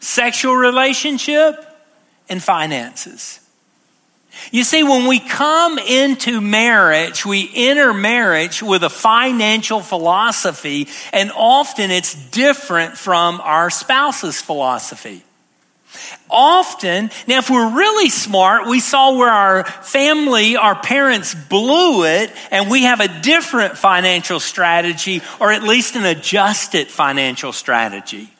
[0.00, 1.54] sexual relationship
[2.28, 3.40] and finances.
[4.52, 11.32] You see, when we come into marriage, we enter marriage with a financial philosophy, and
[11.32, 15.24] often it's different from our spouse's philosophy.
[16.30, 22.32] Often, now if we're really smart, we saw where our family, our parents blew it,
[22.50, 28.30] and we have a different financial strategy, or at least an adjusted financial strategy.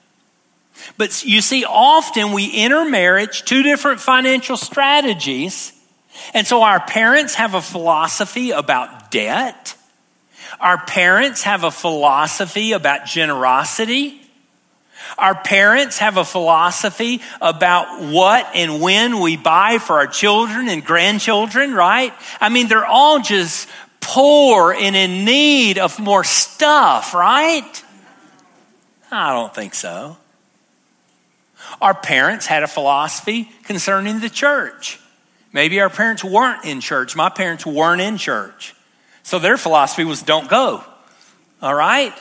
[0.97, 5.73] But you see, often we enter marriage, two different financial strategies.
[6.35, 9.77] And so our parents have a philosophy about debt.
[10.61, 14.21] Our parents have a philosophy about generosity.
[15.17, 20.85] Our parents have a philosophy about what and when we buy for our children and
[20.85, 22.13] grandchildren, right?
[22.41, 23.69] I mean, they're all just
[24.01, 27.85] poor and in need of more stuff, right?
[29.11, 30.17] I don't think so.
[31.81, 35.01] Our parents had a philosophy concerning the church.
[35.53, 37.17] Maybe our parents weren't in church.
[37.17, 38.75] My parents weren't in church.
[39.23, 40.85] So their philosophy was don't go.
[41.63, 42.15] All right?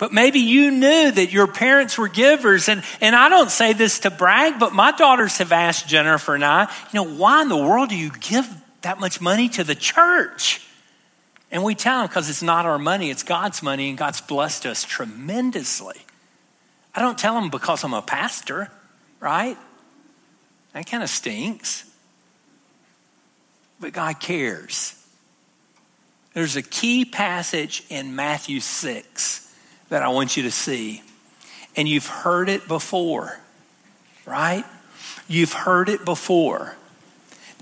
[0.00, 2.70] But maybe you knew that your parents were givers.
[2.70, 6.42] And, and I don't say this to brag, but my daughters have asked Jennifer and
[6.42, 8.48] I, you know, why in the world do you give
[8.80, 10.66] that much money to the church?
[11.50, 14.64] And we tell them because it's not our money, it's God's money, and God's blessed
[14.64, 16.00] us tremendously.
[16.94, 18.70] I don't tell them because I'm a pastor,
[19.20, 19.58] right?
[20.72, 21.84] That kind of stinks.
[23.78, 24.94] But God cares.
[26.32, 29.48] There's a key passage in Matthew 6
[29.90, 31.02] that I want you to see.
[31.76, 33.38] And you've heard it before,
[34.24, 34.64] right?
[35.28, 36.74] You've heard it before.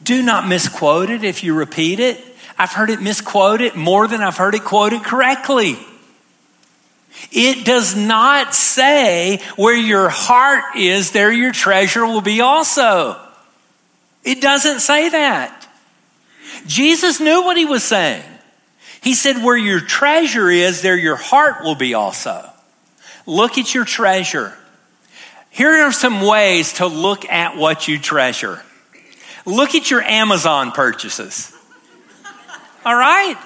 [0.02, 2.24] Do not misquote it if you repeat it.
[2.56, 5.76] I've heard it misquoted more than I've heard it quoted correctly.
[7.32, 13.20] It does not say where your heart is, there your treasure will be also.
[14.24, 15.68] It doesn't say that.
[16.66, 18.22] Jesus knew what he was saying.
[19.02, 22.48] He said, Where your treasure is, there your heart will be also.
[23.26, 24.56] Look at your treasure.
[25.50, 28.62] Here are some ways to look at what you treasure.
[29.44, 31.52] Look at your Amazon purchases.
[32.84, 33.36] All right?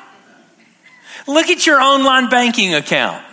[1.27, 3.25] Look at your online banking account.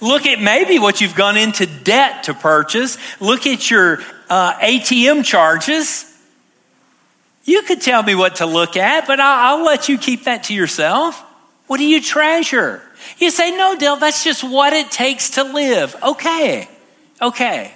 [0.00, 2.96] Look at maybe what you've gone into debt to purchase.
[3.20, 6.09] Look at your uh, ATM charges.
[7.50, 10.44] You could tell me what to look at, but I'll, I'll let you keep that
[10.44, 11.20] to yourself.
[11.66, 12.80] What do you treasure?
[13.18, 15.96] You say, no, Dale, that's just what it takes to live.
[16.00, 16.68] Okay,
[17.20, 17.74] okay.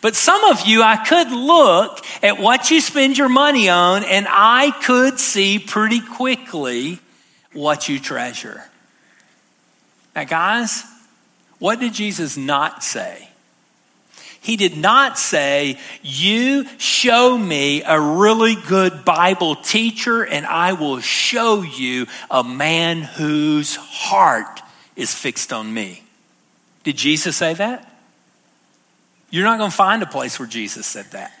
[0.00, 4.28] But some of you, I could look at what you spend your money on, and
[4.30, 7.00] I could see pretty quickly
[7.52, 8.62] what you treasure.
[10.14, 10.84] Now, guys,
[11.58, 13.25] what did Jesus not say?
[14.46, 21.00] He did not say, You show me a really good Bible teacher, and I will
[21.00, 24.62] show you a man whose heart
[24.94, 26.04] is fixed on me.
[26.84, 27.92] Did Jesus say that?
[29.30, 31.32] You're not going to find a place where Jesus said that.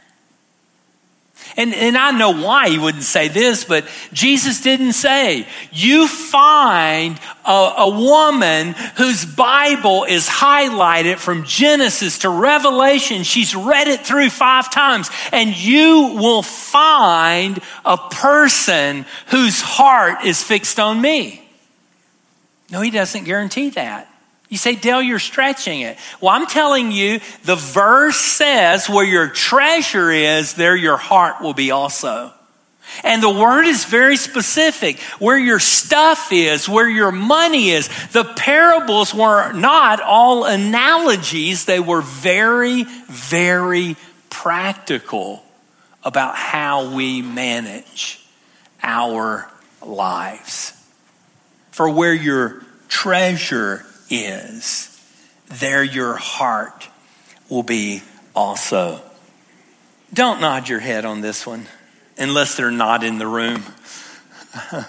[1.56, 7.18] And, and I know why he wouldn't say this, but Jesus didn't say, you find
[7.46, 13.22] a, a woman whose Bible is highlighted from Genesis to Revelation.
[13.22, 20.42] She's read it through five times and you will find a person whose heart is
[20.42, 21.42] fixed on me.
[22.70, 24.10] No, he doesn't guarantee that.
[24.48, 25.98] You say, Dale, you're stretching it.
[26.20, 31.54] Well, I'm telling you, the verse says where your treasure is, there your heart will
[31.54, 32.32] be also.
[33.02, 35.00] And the word is very specific.
[35.18, 37.88] Where your stuff is, where your money is.
[38.12, 41.64] The parables were not all analogies.
[41.64, 43.96] They were very, very
[44.30, 45.42] practical
[46.04, 48.24] about how we manage
[48.82, 49.50] our
[49.82, 50.72] lives.
[51.72, 54.92] For where your treasure is,
[55.46, 56.88] there your heart
[57.48, 58.02] will be
[58.34, 59.00] also.
[60.12, 61.66] Don't nod your head on this one
[62.18, 63.62] unless they're not in the room.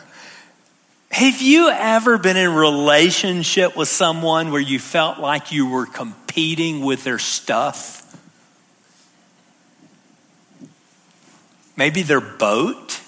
[1.12, 6.82] Have you ever been in relationship with someone where you felt like you were competing
[6.82, 8.04] with their stuff?
[11.76, 13.00] Maybe their boat,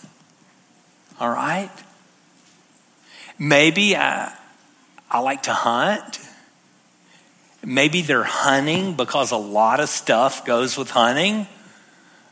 [1.19, 1.71] all right?
[3.37, 4.29] Maybe uh,
[5.11, 6.19] I like to hunt.
[7.63, 11.47] Maybe they're hunting because a lot of stuff goes with hunting.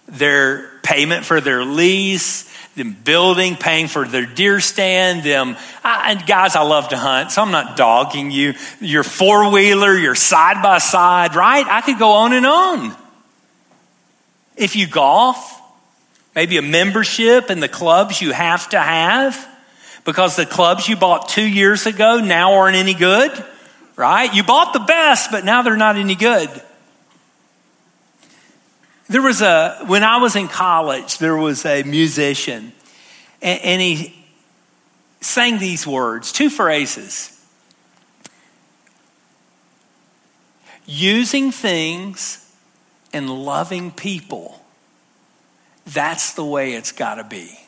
[0.08, 5.58] Their payment for their lease, them building, paying for their deer stand, them.
[5.84, 8.54] I, and guys, I love to hunt, so I'm not dogging you.
[8.80, 11.66] Your four wheeler, your side by side, right?
[11.68, 12.96] I could go on and on.
[14.56, 15.62] If you golf,
[16.36, 19.47] maybe a membership in the clubs you have to have
[20.08, 23.30] because the clubs you bought two years ago now aren't any good,
[23.98, 24.34] right?
[24.34, 26.50] You bought the best, but now they're not any good.
[29.10, 32.72] There was a, when I was in college, there was a musician,
[33.42, 34.16] and, and he
[35.20, 37.34] sang these words, two phrases.
[40.86, 42.50] Using things
[43.12, 44.64] and loving people,
[45.86, 47.60] that's the way it's got to be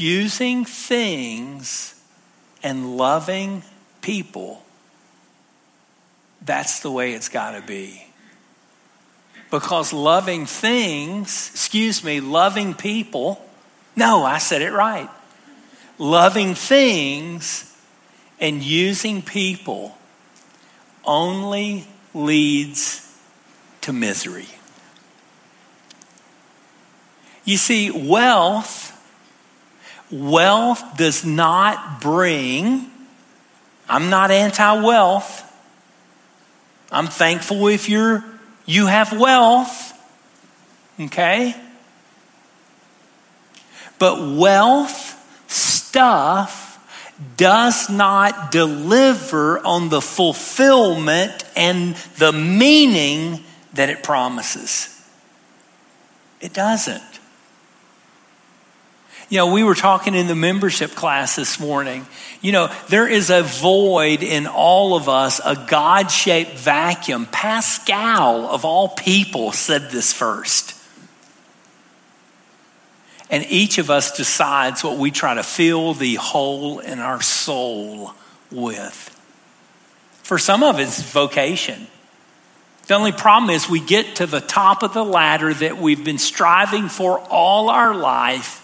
[0.00, 2.00] using things
[2.62, 3.62] and loving
[4.00, 4.62] people,
[6.42, 8.06] that's the way it's got to be.
[9.50, 13.44] Because loving things, excuse me, loving people,
[13.94, 15.08] no, I said it right.
[15.98, 17.76] Loving things
[18.40, 19.96] and using people
[21.04, 23.02] only leads
[23.82, 24.48] to misery.
[27.44, 28.85] You see, wealth,
[30.10, 32.90] wealth does not bring,
[33.88, 35.42] I'm not anti wealth.
[36.90, 38.24] I'm thankful if you're,
[38.64, 39.92] you have wealth.
[40.98, 41.54] Okay?
[43.98, 45.12] But wealth,
[45.48, 46.66] stuff,
[47.36, 53.42] does not deliver on the fulfillment and the meaning
[53.72, 54.92] that it promises.
[56.40, 57.15] It doesn't.
[59.28, 62.06] You know, we were talking in the membership class this morning.
[62.40, 67.26] You know, there is a void in all of us, a God shaped vacuum.
[67.26, 70.74] Pascal, of all people, said this first.
[73.28, 78.12] And each of us decides what we try to fill the hole in our soul
[78.52, 79.12] with.
[80.22, 81.88] For some of it's vocation.
[82.86, 86.18] The only problem is we get to the top of the ladder that we've been
[86.18, 88.62] striving for all our life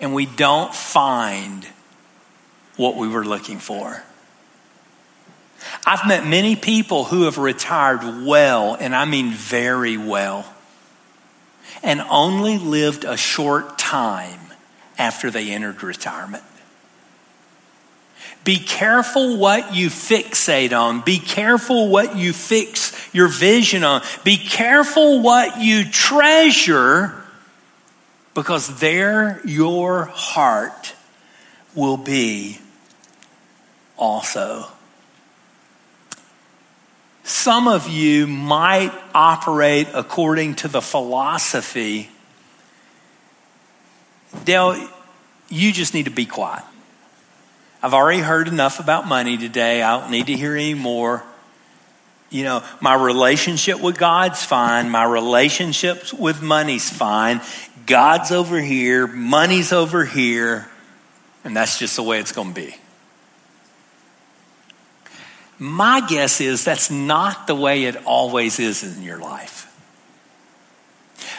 [0.00, 1.66] and we don't find
[2.76, 4.02] what we were looking for.
[5.84, 10.46] I've met many people who have retired well, and I mean very well,
[11.82, 14.40] and only lived a short time
[14.96, 16.44] after they entered retirement.
[18.44, 21.02] Be careful what you fixate on.
[21.02, 24.02] Be careful what you fix your vision on.
[24.24, 27.14] Be careful what you treasure
[28.34, 30.94] because there your heart
[31.74, 32.58] will be
[33.96, 34.66] also.
[37.24, 42.10] Some of you might operate according to the philosophy,
[44.44, 44.88] Dale,
[45.48, 46.64] you just need to be quiet.
[47.82, 49.82] I've already heard enough about money today.
[49.82, 51.22] I don't need to hear any more.
[52.30, 54.90] You know, my relationship with God's fine.
[54.90, 57.40] My relationship with money's fine.
[57.88, 60.68] God's over here, money's over here,
[61.42, 62.76] and that's just the way it's going to be.
[65.58, 69.64] My guess is that's not the way it always is in your life.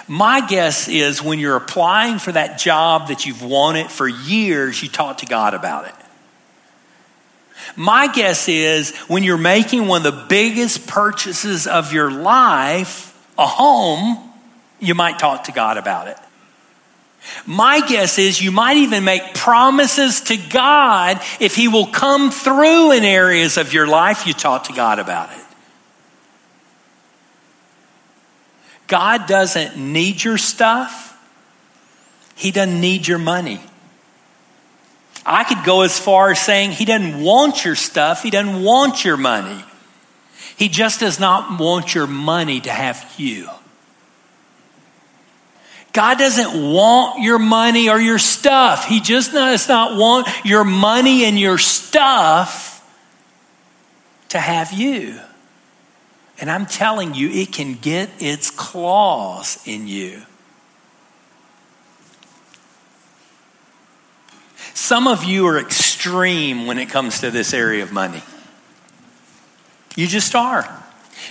[0.08, 4.90] My guess is when you're applying for that job that you've wanted for years, you
[4.90, 5.96] talk to God about it.
[7.76, 13.46] My guess is when you're making one of the biggest purchases of your life, a
[13.46, 14.18] home,
[14.80, 16.18] you might talk to God about it.
[17.46, 22.94] My guess is you might even make promises to God if He will come through
[22.94, 25.46] in areas of your life, you talk to God about it.
[28.88, 31.18] God doesn't need your stuff,
[32.36, 33.62] He doesn't need your money.
[35.26, 39.06] I could go as far as saying He doesn't want your stuff, He doesn't want
[39.06, 39.64] your money.
[40.58, 43.50] He just does not want your money to have you.
[45.94, 48.86] God doesn't want your money or your stuff.
[48.86, 52.76] He just does not want your money and your stuff
[54.30, 55.20] to have you.
[56.40, 60.22] And I'm telling you, it can get its claws in you.
[64.74, 68.24] Some of you are extreme when it comes to this area of money.
[69.96, 70.84] You just are.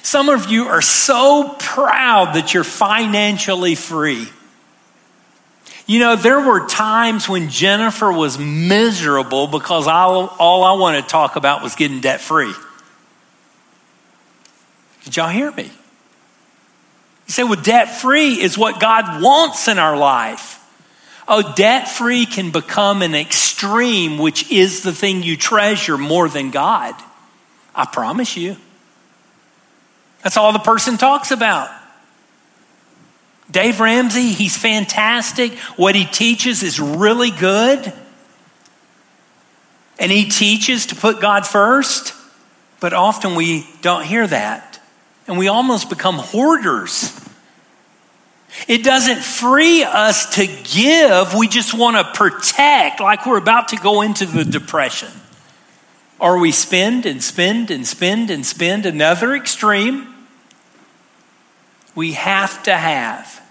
[0.02, 4.28] Some of you are so proud that you're financially free.
[5.88, 11.08] You know, there were times when Jennifer was miserable because all, all I wanted to
[11.08, 12.52] talk about was getting debt free.
[15.04, 15.64] Did y'all hear me?
[15.64, 20.62] You say, well, debt free is what God wants in our life.
[21.26, 26.50] Oh, debt free can become an extreme, which is the thing you treasure more than
[26.50, 26.94] God.
[27.74, 28.58] I promise you.
[30.22, 31.70] That's all the person talks about.
[33.50, 35.56] Dave Ramsey, he's fantastic.
[35.76, 37.92] What he teaches is really good.
[39.98, 42.14] And he teaches to put God first,
[42.80, 44.80] but often we don't hear that.
[45.26, 47.18] And we almost become hoarders.
[48.66, 53.76] It doesn't free us to give, we just want to protect, like we're about to
[53.76, 55.10] go into the depression.
[56.18, 60.14] Or we spend and spend and spend and spend another extreme.
[61.98, 63.42] We have to have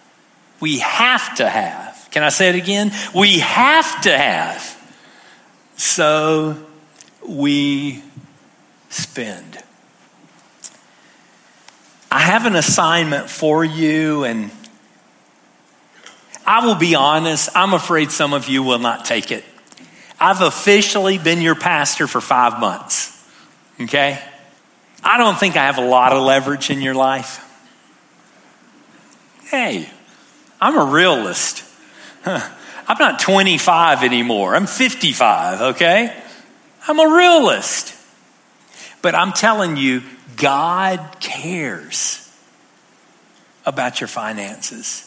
[0.59, 2.07] we have to have.
[2.11, 2.91] Can I say it again?
[3.13, 4.73] We have to have.
[5.75, 6.57] So
[7.27, 8.01] we
[8.89, 9.63] spend.
[12.09, 14.49] I have an assignment for you, and
[16.45, 19.43] I will be honest, I'm afraid some of you will not take it.
[20.19, 23.23] I've officially been your pastor for five months,
[23.81, 24.19] okay?
[25.03, 27.43] I don't think I have a lot of leverage in your life.
[29.49, 29.89] Hey,
[30.59, 31.63] I'm a realist.
[32.25, 34.53] I'm not 25 anymore.
[34.55, 36.13] I'm 55, okay?
[36.85, 37.95] I'm a realist.
[39.01, 40.03] But I'm telling you,
[40.35, 42.29] God cares
[43.65, 45.03] about your finances.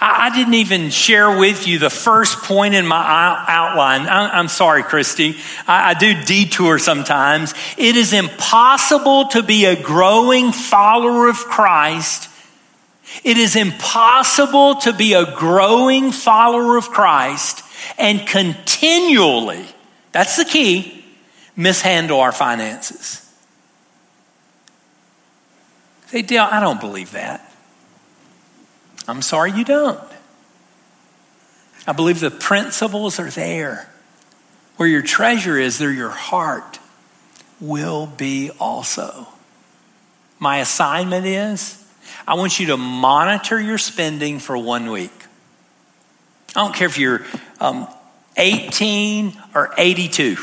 [0.00, 4.02] I, I didn't even share with you the first point in my outline.
[4.08, 5.36] I, am sorry, Christy.
[5.68, 7.54] I, I do detour sometimes.
[7.78, 12.29] It is impossible to be a growing follower of Christ
[13.24, 17.62] it is impossible to be a growing follower of Christ
[17.98, 19.64] and continually,
[20.12, 21.04] that's the key,
[21.56, 23.26] mishandle our finances.
[26.06, 27.46] Say, Dale, I don't believe that.
[29.06, 30.00] I'm sorry you don't.
[31.86, 33.88] I believe the principles are there.
[34.76, 36.78] Where your treasure is, there your heart
[37.60, 39.28] will be also.
[40.38, 41.79] My assignment is
[42.26, 45.12] I want you to monitor your spending for one week.
[46.54, 47.24] I don't care if you're
[47.60, 47.88] um,
[48.36, 50.36] 18 or 82.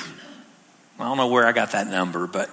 [1.00, 2.50] I don't know where I got that number, but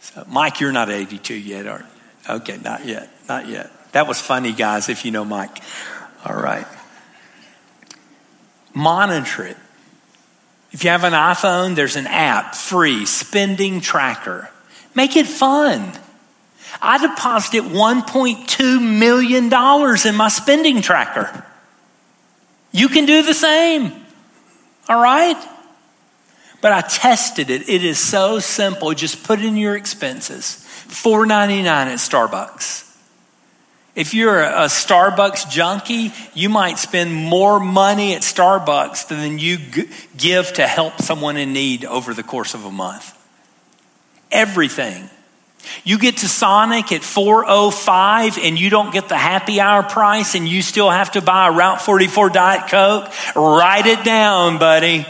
[0.00, 2.34] so, Mike, you're not 82 yet, are you?
[2.36, 3.70] Okay, not yet, not yet.
[3.92, 5.58] That was funny, guys, if you know Mike.
[6.24, 6.66] All right.
[8.74, 9.56] Monitor it.
[10.70, 14.48] If you have an iPhone, there's an app, free, spending tracker.
[14.94, 15.92] Make it fun.
[16.84, 21.46] I deposited $1.2 million in my spending tracker.
[22.72, 23.92] You can do the same.
[24.88, 25.36] All right?
[26.60, 27.68] But I tested it.
[27.68, 28.92] It is so simple.
[28.94, 30.66] Just put in your expenses.
[30.88, 32.88] $4.99 at Starbucks.
[33.94, 39.58] If you're a Starbucks junkie, you might spend more money at Starbucks than you
[40.16, 43.16] give to help someone in need over the course of a month.
[44.30, 45.10] Everything
[45.84, 50.48] you get to Sonic at 405 and you don't get the happy hour price and
[50.48, 53.10] you still have to buy a Route 44 Diet Coke.
[53.36, 55.06] Write it down, buddy.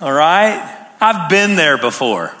[0.00, 0.72] All right?
[1.00, 2.34] I've been there before.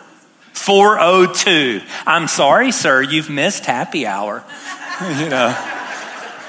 [0.52, 1.82] 402.
[2.06, 4.42] I'm sorry, sir, you've missed happy hour.
[5.00, 5.56] you know,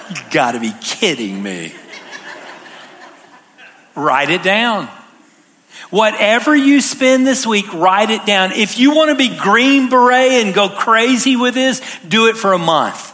[0.10, 1.74] you gotta be kidding me.
[3.96, 4.88] Write it down.
[5.90, 8.52] Whatever you spend this week, write it down.
[8.52, 12.54] If you want to be green beret and go crazy with this, do it for
[12.54, 13.14] a month.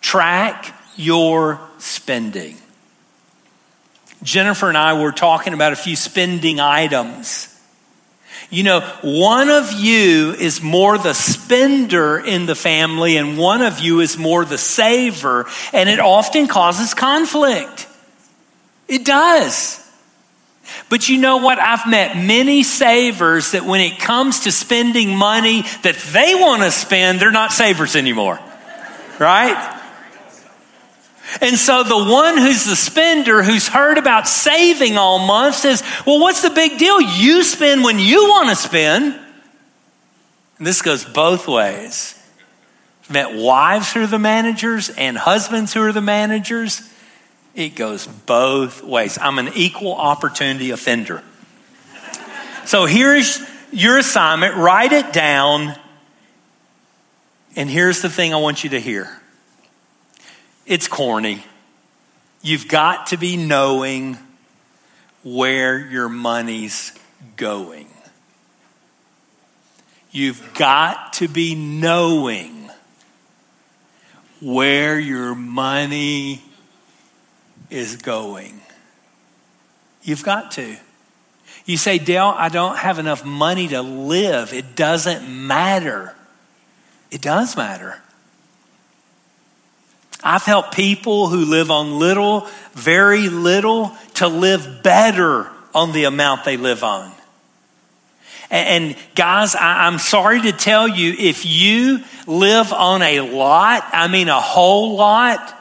[0.00, 2.56] Track your spending.
[4.22, 7.54] Jennifer and I were talking about a few spending items.
[8.50, 13.80] You know, one of you is more the spender in the family, and one of
[13.80, 17.86] you is more the saver, and it often causes conflict.
[18.86, 19.84] It does.
[20.88, 21.58] But you know what?
[21.58, 26.70] I've met many savers that when it comes to spending money that they want to
[26.70, 28.38] spend, they're not savers anymore.
[29.18, 29.74] Right?
[31.40, 36.20] And so the one who's the spender, who's heard about saving all month, says, Well,
[36.20, 37.00] what's the big deal?
[37.00, 39.18] You spend when you want to spend.
[40.58, 42.14] And this goes both ways.
[43.02, 46.82] I've met wives who are the managers and husbands who are the managers.
[47.58, 49.18] It goes both ways.
[49.20, 51.24] I'm an equal opportunity offender.
[52.66, 53.40] So here's
[53.72, 55.74] your assignment write it down.
[57.56, 59.10] And here's the thing I want you to hear
[60.66, 61.42] it's corny.
[62.42, 64.18] You've got to be knowing
[65.24, 66.96] where your money's
[67.34, 67.88] going.
[70.12, 72.70] You've got to be knowing
[74.40, 76.44] where your money
[77.70, 78.60] is going.
[80.02, 80.76] You've got to.
[81.64, 84.52] You say, Dale, I don't have enough money to live.
[84.52, 86.14] It doesn't matter.
[87.10, 88.00] It does matter.
[90.22, 96.44] I've helped people who live on little, very little, to live better on the amount
[96.44, 97.12] they live on.
[98.50, 104.28] And guys, I'm sorry to tell you, if you live on a lot, I mean
[104.28, 105.54] a whole lot,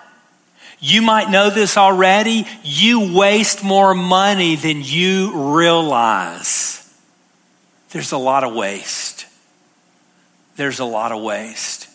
[0.80, 2.46] you might know this already.
[2.64, 6.84] You waste more money than you realize.
[7.90, 9.26] There's a lot of waste.
[10.56, 11.88] There's a lot of waste.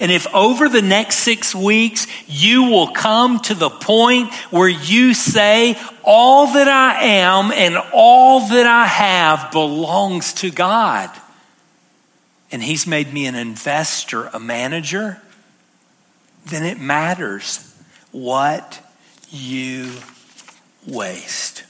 [0.00, 5.14] And if over the next six weeks you will come to the point where you
[5.14, 11.10] say, All that I am and all that I have belongs to God,
[12.50, 15.22] and He's made me an investor, a manager,
[16.46, 17.75] then it matters
[18.16, 18.80] what
[19.30, 19.92] you
[20.86, 21.64] waste.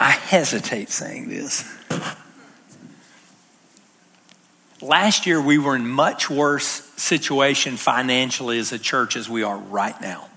[0.00, 1.70] I hesitate saying this.
[4.80, 9.58] Last year, we were in much worse situation financially as a church as we are
[9.58, 10.28] right now.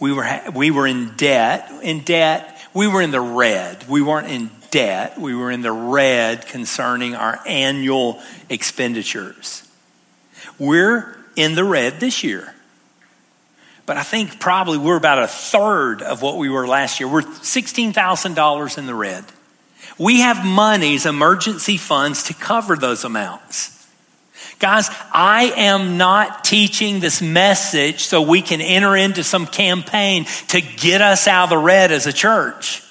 [0.00, 1.70] We were, we were in debt.
[1.82, 3.86] In debt, we were in the red.
[3.88, 5.20] We weren't in debt.
[5.20, 8.20] We were in the red concerning our annual
[8.50, 9.66] expenditures.
[10.58, 12.52] We're in the red this year.
[13.86, 17.08] But I think probably we're about a third of what we were last year.
[17.08, 19.24] We're $16,000 in the red.
[19.96, 23.70] We have monies, emergency funds to cover those amounts.
[24.58, 30.60] Guys, I am not teaching this message so we can enter into some campaign to
[30.60, 32.83] get us out of the red as a church.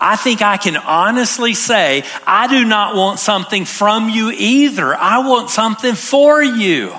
[0.00, 4.94] I think I can honestly say, I do not want something from you either.
[4.94, 6.94] I want something for you.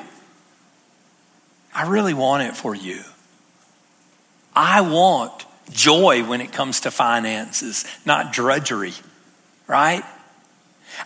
[1.74, 3.02] I really want it for you.
[4.56, 8.94] I want joy when it comes to finances, not drudgery,
[9.68, 10.04] right?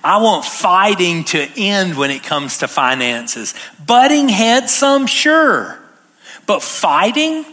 [0.03, 3.53] I want fighting to end when it comes to finances.
[3.85, 5.77] Butting heads, some sure.
[6.45, 7.43] But fighting,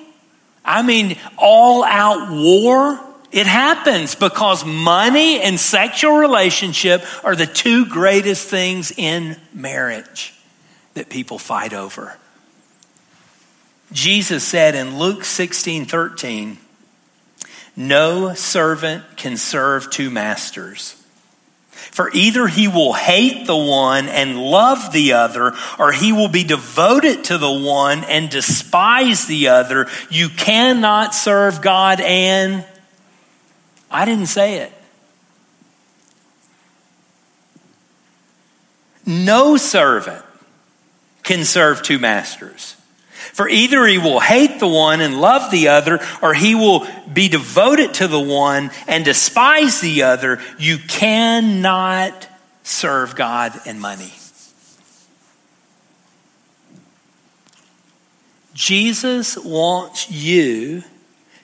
[0.65, 3.01] I mean, all out war,
[3.31, 10.35] it happens because money and sexual relationship are the two greatest things in marriage
[10.95, 12.17] that people fight over.
[13.93, 16.59] Jesus said in Luke 16 13,
[17.77, 20.95] no servant can serve two masters.
[21.71, 26.43] For either he will hate the one and love the other, or he will be
[26.45, 29.87] devoted to the one and despise the other.
[30.11, 32.65] You cannot serve God and.
[33.91, 34.73] I didn't say it.
[39.07, 40.25] No servant
[41.23, 42.77] can serve two masters.
[43.33, 47.29] For either he will hate the one and love the other, or he will be
[47.29, 50.41] devoted to the one and despise the other.
[50.59, 52.29] You cannot
[52.63, 54.13] serve God and money.
[58.55, 60.83] Jesus wants you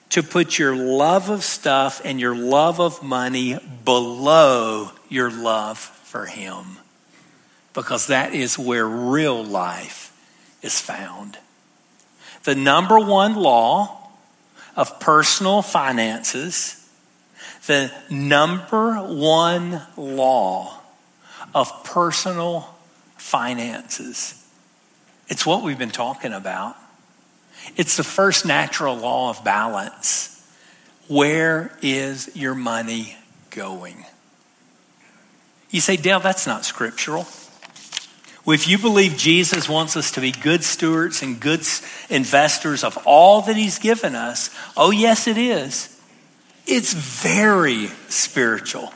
[0.09, 6.25] to put your love of stuff and your love of money below your love for
[6.25, 6.77] Him
[7.73, 10.11] because that is where real life
[10.61, 11.37] is found
[12.45, 14.07] the number one law
[14.75, 16.87] of personal finances,
[17.65, 20.79] the number one law
[21.53, 22.75] of personal
[23.17, 24.45] finances.
[25.27, 26.75] It's what we've been talking about.
[27.75, 30.31] It's the first natural law of balance.
[31.07, 33.17] Where is your money
[33.51, 34.03] going?
[35.69, 37.27] You say, Dale, that's not scriptural.
[38.45, 41.61] Well, if you believe Jesus wants us to be good stewards and good
[42.09, 45.99] investors of all that He's given us, oh, yes, it is.
[46.67, 48.93] It's very spiritual.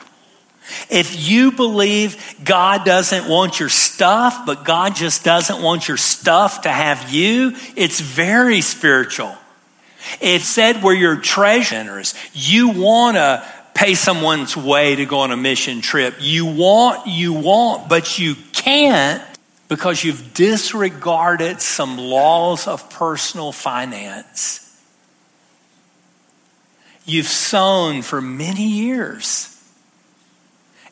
[0.89, 6.61] If you believe God doesn't want your stuff, but God just doesn't want your stuff
[6.61, 9.35] to have you, it's very spiritual.
[10.21, 15.31] It said where your treasure is, you want to pay someone's way to go on
[15.31, 16.15] a mission trip.
[16.19, 19.23] You want, you want, but you can't
[19.67, 24.65] because you've disregarded some laws of personal finance.
[27.05, 29.58] You've sown for many years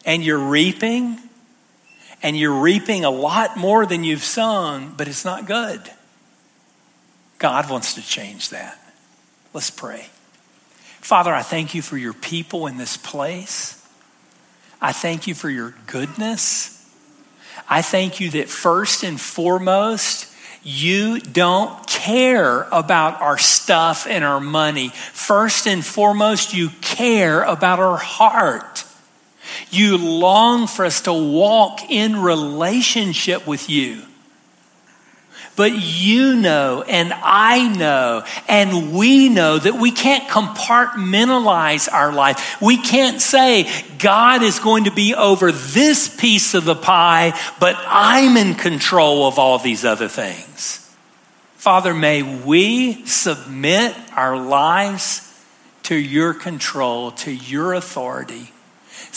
[0.07, 1.19] and you're reaping,
[2.23, 5.81] and you're reaping a lot more than you've sown, but it's not good.
[7.37, 8.79] God wants to change that.
[9.53, 10.07] Let's pray.
[11.01, 13.85] Father, I thank you for your people in this place.
[14.81, 16.73] I thank you for your goodness.
[17.69, 20.33] I thank you that first and foremost,
[20.63, 24.89] you don't care about our stuff and our money.
[24.89, 28.85] First and foremost, you care about our heart.
[29.69, 34.03] You long for us to walk in relationship with you.
[35.57, 42.61] But you know, and I know, and we know that we can't compartmentalize our life.
[42.61, 47.75] We can't say, God is going to be over this piece of the pie, but
[47.87, 50.95] I'm in control of all these other things.
[51.55, 55.23] Father, may we submit our lives
[55.83, 58.51] to your control, to your authority,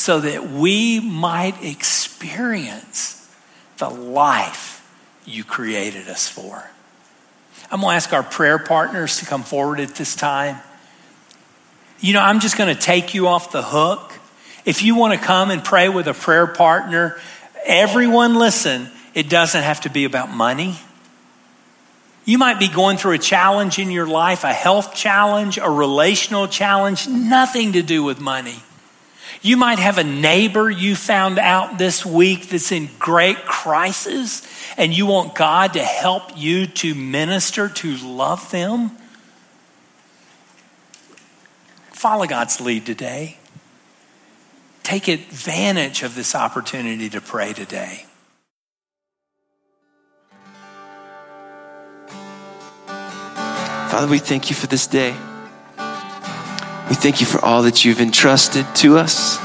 [0.00, 3.30] so that we might experience
[3.76, 4.82] the life
[5.26, 6.70] you created us for.
[7.70, 10.56] I'm going to ask our prayer partners to come forward at this time.
[12.00, 14.10] You know, I'm just going to take you off the hook.
[14.64, 17.20] If you want to come and pray with a prayer partner,
[17.66, 20.78] everyone listen, it doesn't have to be about money.
[22.24, 26.48] You might be going through a challenge in your life, a health challenge, a relational
[26.48, 28.62] challenge, nothing to do with money.
[29.42, 34.96] You might have a neighbor you found out this week that's in great crisis, and
[34.96, 38.90] you want God to help you to minister, to love them.
[41.92, 43.36] Follow God's lead today.
[44.82, 48.06] Take advantage of this opportunity to pray today.
[53.90, 55.14] Father, we thank you for this day.
[56.90, 59.38] We thank you for all that you've entrusted to us.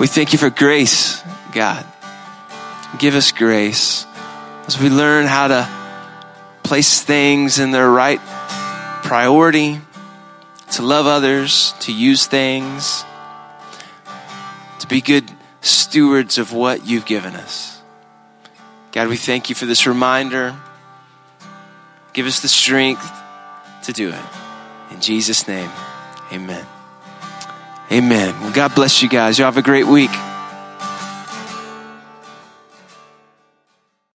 [0.00, 1.22] We thank you for grace,
[1.52, 1.86] God.
[2.98, 4.04] Give us grace
[4.66, 5.68] as we learn how to
[6.64, 8.18] place things in their right
[9.04, 9.80] priority,
[10.72, 13.04] to love others, to use things,
[14.80, 15.30] to be good
[15.60, 17.80] stewards of what you've given us.
[18.90, 20.56] God, we thank you for this reminder.
[22.12, 23.08] Give us the strength
[23.84, 24.20] to do it.
[24.90, 25.70] In Jesus' name,
[26.32, 26.66] amen.
[27.90, 28.40] Amen.
[28.40, 29.38] Well, God bless you guys.
[29.38, 30.10] Y'all have a great week.